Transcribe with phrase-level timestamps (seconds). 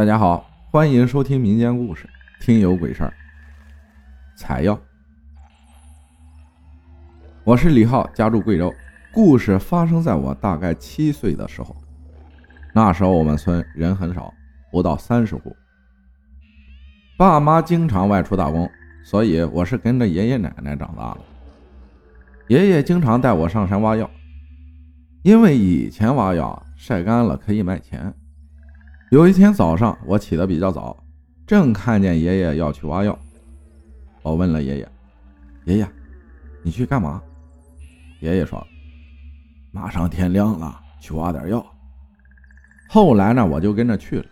[0.00, 2.08] 大家好，欢迎收听民间故事
[2.42, 3.12] 《听有鬼事儿》。
[4.40, 4.80] 采药，
[7.44, 8.72] 我是李浩，家住贵州。
[9.12, 11.76] 故事发生在我大概七岁的时候，
[12.72, 14.32] 那时候我们村人很少，
[14.72, 15.54] 不到三十户。
[17.18, 18.70] 爸妈经常外出打工，
[19.04, 21.20] 所以我是跟着爷爷奶奶长大的。
[22.48, 24.10] 爷爷经常带我上山挖药，
[25.24, 28.14] 因为以前挖药晒干了可以卖钱。
[29.10, 30.96] 有一天早上，我起得比较早，
[31.44, 33.18] 正看见爷爷要去挖药。
[34.22, 34.88] 我问了爷爷
[35.66, 35.88] ：“爷爷，
[36.62, 37.20] 你去干嘛？”
[38.22, 38.64] 爷爷说
[39.74, 41.64] ：“马上天亮了，去挖点药。”
[42.88, 44.26] 后来呢，我就跟着去了。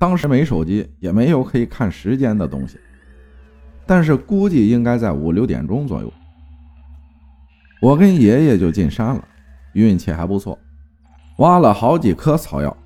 [0.00, 2.76] 当时没手机，也没有可以看时间的东西，
[3.86, 6.12] 但是估计应该在五六点钟左右。
[7.80, 9.24] 我跟爷爷就进山了，
[9.74, 10.58] 运气还不错，
[11.36, 12.76] 挖了好几棵草药。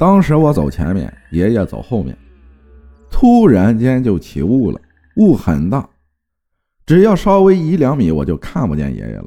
[0.00, 2.16] 当时我走前面，爷爷走后面，
[3.10, 4.80] 突然间就起雾了，
[5.16, 5.86] 雾很大，
[6.86, 9.26] 只要稍微一两米，我就看不见爷爷了。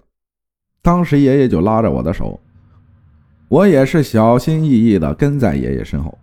[0.81, 2.41] 当时爷爷就拉着我的手，
[3.49, 6.17] 我也是小心翼翼的跟在爷爷身后。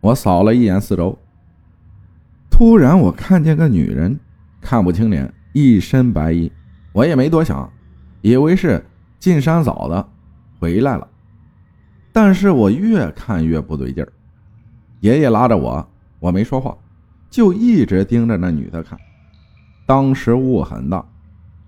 [0.00, 1.18] 我扫了一眼四周，
[2.48, 4.16] 突然我看见个女人，
[4.60, 6.52] 看不清脸，一身白衣，
[6.92, 7.68] 我也没多想，
[8.20, 8.80] 以为是
[9.18, 10.08] 进山早的
[10.60, 11.08] 回来了。
[12.12, 14.12] 但是我越看越不对劲儿，
[15.00, 15.88] 爷爷拉着我，
[16.20, 16.76] 我没说话，
[17.30, 18.98] 就一直盯着那女的看。
[19.86, 21.04] 当时雾很大，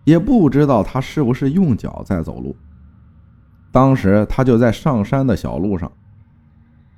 [0.04, 2.54] 也不知道她是不是用脚在走路。
[3.72, 5.90] 当时她就在上山的小路上，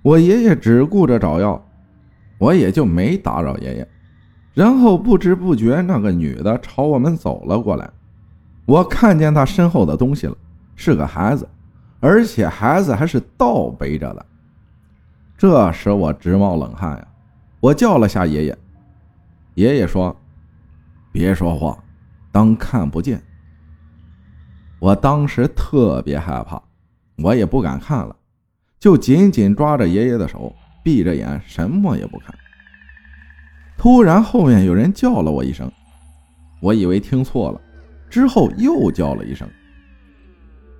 [0.02, 1.64] 我爷爷只顾着找药，
[2.38, 3.88] 我也就没打扰爷爷。
[4.54, 7.88] 然后不知不觉，那个女的朝我们走了过来，
[8.66, 10.36] 我看见她身后的东西了，
[10.74, 11.48] 是个孩子。
[12.06, 14.24] 而且孩子还是倒背着的，
[15.36, 17.08] 这时我直冒冷汗呀！
[17.58, 18.56] 我叫了下爷爷，
[19.54, 20.16] 爷爷说
[21.10, 21.76] ：“别说话，
[22.30, 23.20] 当看不见。”
[24.78, 26.62] 我当时特别害怕，
[27.16, 28.14] 我也不敢看了，
[28.78, 30.54] 就紧紧抓着爷爷的手，
[30.84, 32.32] 闭着眼，什么也不看。
[33.76, 35.68] 突然后面有人叫了我一声，
[36.60, 37.60] 我以为听错了，
[38.08, 39.48] 之后又叫了一声。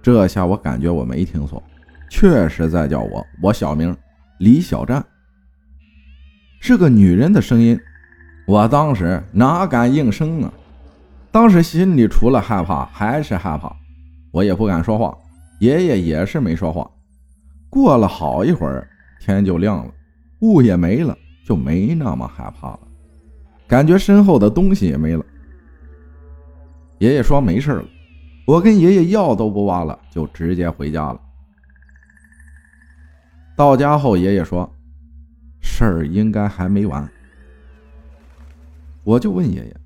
[0.06, 1.60] 这下我感觉我没听错，
[2.08, 3.26] 确实在叫我。
[3.42, 3.92] 我小名
[4.38, 5.04] 李小战，
[6.60, 7.76] 是个女人的声音。
[8.46, 10.52] 我当时哪敢应声啊？
[11.32, 13.74] 当时心里除了害怕还是害怕，
[14.30, 15.12] 我也不敢说话。
[15.58, 16.88] 爷爷也是没说话。
[17.68, 18.88] 过了好一会儿，
[19.18, 19.92] 天就亮了，
[20.38, 22.80] 雾也没了，就没那么害怕了，
[23.66, 25.26] 感觉身后的东西也没了。
[26.98, 27.84] 爷爷说没事了。
[28.46, 31.20] 我跟爷爷药都不挖了，就直接回家了。
[33.56, 34.72] 到家后，爷爷说
[35.60, 37.08] ：“事儿应该还没完。”
[39.02, 39.76] 我就问爷爷：“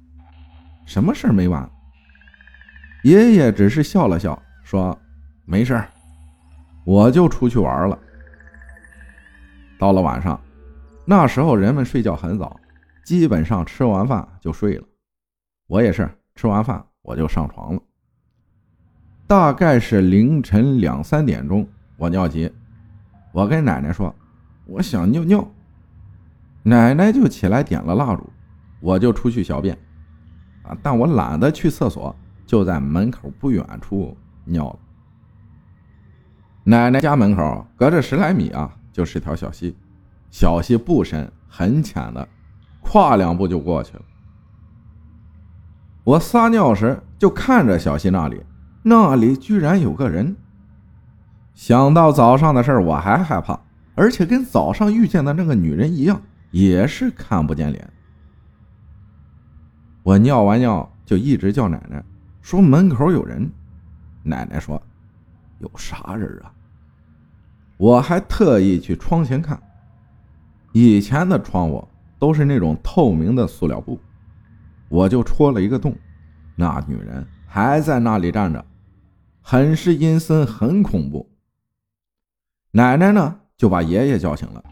[0.84, 1.69] 什么事儿没完？”
[3.03, 4.99] 爷爷只是笑了笑，说
[5.47, 5.88] ：“没事儿，
[6.84, 7.99] 我就出去玩了。”
[9.81, 10.38] 到了晚上，
[11.06, 12.60] 那时候人们睡觉很早，
[13.06, 14.87] 基本上吃完饭就睡了。
[15.66, 17.81] 我也是吃完饭我就上床了。
[19.30, 21.64] 大概是凌晨两三点钟，
[21.96, 22.50] 我尿急，
[23.30, 24.12] 我跟奶奶说
[24.66, 25.48] 我想尿尿，
[26.64, 28.28] 奶奶就起来点了蜡烛，
[28.80, 29.78] 我就出去小便，
[30.64, 32.12] 啊，但我懒得去厕所，
[32.44, 34.78] 就在门口不远处尿了。
[36.64, 39.76] 奶奶家门口隔着十来米啊，就是条小溪，
[40.32, 42.28] 小溪不深，很浅的，
[42.80, 44.02] 跨两步就过去了。
[46.02, 48.42] 我撒尿时就看着小溪那里。
[48.82, 50.36] 那里居然有个人。
[51.54, 53.60] 想到早上的事儿，我还害怕，
[53.94, 56.20] 而且跟早上遇见的那个女人一样，
[56.50, 57.90] 也是看不见脸。
[60.02, 62.02] 我尿完尿就一直叫奶奶，
[62.40, 63.50] 说门口有人。
[64.22, 64.80] 奶奶说
[65.60, 66.50] ：“有啥人啊？”
[67.76, 69.60] 我还特意去窗前看，
[70.72, 71.87] 以前的窗户
[72.19, 74.00] 都是那种透明的塑料布，
[74.88, 75.94] 我就戳了一个洞，
[76.56, 78.64] 那女人还在那里站着。
[79.40, 81.31] 很是阴森，很恐怖。
[82.72, 84.62] 奶奶呢，就把爷爷叫醒了。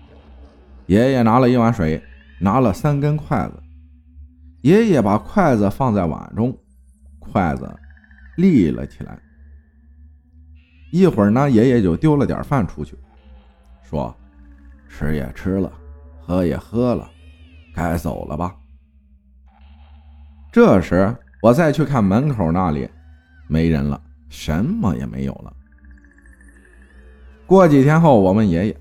[0.87, 2.03] 爷爷拿了一碗水，
[2.41, 3.63] 拿了三根筷子。
[4.63, 6.57] 爷爷把筷子放在碗中，
[7.19, 7.69] 筷子
[8.37, 9.19] 立了起来。
[10.91, 12.97] 一会儿呢，爷爷就丢了点饭出去，
[13.83, 14.15] 说
[14.89, 15.73] ：“吃也吃了，
[16.21, 17.11] 喝也喝了，
[17.75, 18.57] 该走了吧。”
[20.51, 22.89] 这时我再去看门口那里，
[23.49, 24.01] 没人了。
[24.29, 25.55] 什么也没有了。
[27.47, 28.77] 过几天后，我问爷爷，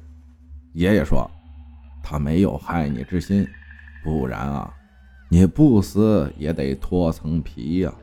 [0.73, 1.29] 爷爷说，
[2.03, 3.47] 他没有害你之心，
[4.03, 4.73] 不然啊，
[5.29, 7.93] 你不死也得脱层皮呀。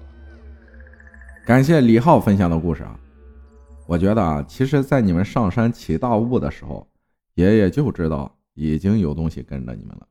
[1.45, 2.99] 感谢李浩分享的故事啊，
[3.87, 6.89] 我觉得啊，其实，在你们上山起大雾的时候，
[7.35, 10.07] 爷爷就知道已经有东西跟着你们了，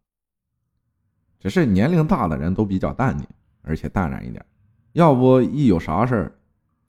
[1.40, 3.26] 只是年龄大的人都比较淡定，
[3.64, 4.46] 而且淡然一点，
[4.92, 6.32] 要不一有啥事儿，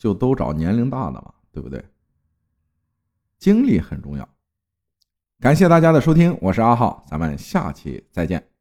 [0.05, 1.83] 就都找年龄大的嘛，对不对？
[3.39, 4.29] 经历很重要。
[5.41, 8.54] 感谢大家的收听，我是阿浩，咱们下期再见。